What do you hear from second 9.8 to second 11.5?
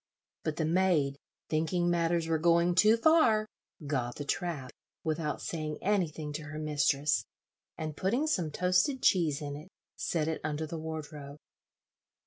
set it under the wardrobe.